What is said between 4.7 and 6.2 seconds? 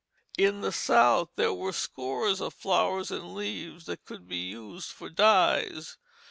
for dyes.